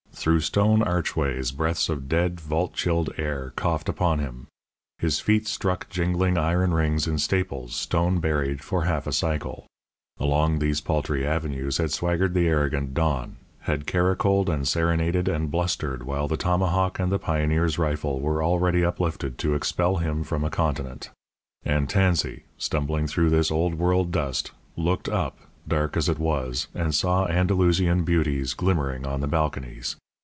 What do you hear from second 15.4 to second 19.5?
blustered while the tomahawk and the pioneer's rifle were already uplifted